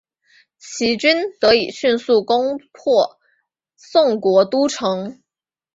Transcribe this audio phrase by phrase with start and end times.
[0.57, 3.19] 齐军得以迅速攻破
[3.75, 5.19] 宋国都城。